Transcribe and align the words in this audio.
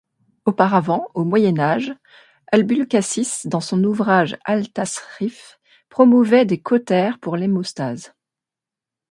Auparavant, 0.45 1.09
au 1.13 1.23
Moyen 1.25 1.59
Âge, 1.59 1.93
Abulcassis 2.51 3.45
dans 3.45 3.59
son 3.61 3.83
ouvrage 3.83 4.35
Al-Tasrif 4.45 5.59
promouvait 5.89 6.43
des 6.47 6.59
cautères 6.59 7.19
pour 7.19 7.35
l'hémostase. 7.37 8.11